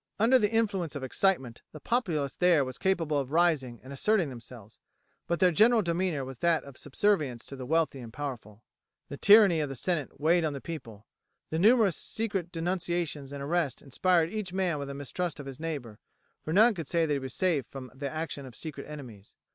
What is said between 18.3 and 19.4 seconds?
of secret enemies.